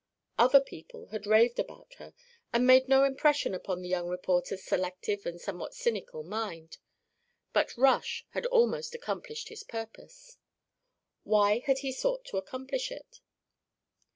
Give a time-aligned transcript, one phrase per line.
[0.39, 2.15] Other people had raved about her
[2.51, 6.79] and made no impression upon the young reporter's selective and somewhat cynical mind;
[7.53, 10.37] but Rush had almost accomplished his purpose!
[11.21, 13.21] Why had he sought to accomplish it?